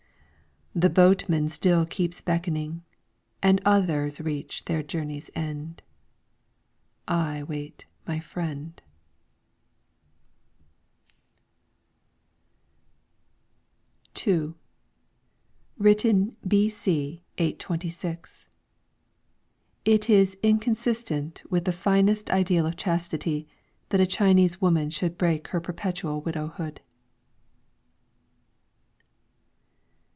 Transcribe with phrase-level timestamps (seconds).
[0.73, 2.85] The boatman still keeps beckoning,
[3.43, 5.83] And others reach their journey's end.
[7.09, 8.81] I wait my friend.
[14.15, 14.53] LYRICS FROM THE CHINESE II
[15.77, 17.23] Written b.c.
[17.37, 18.45] 826.
[19.83, 23.45] It is inconsistent with the finest ideal of chastity
[23.89, 26.79] that a Chinese woman should break her perpetual widowhood.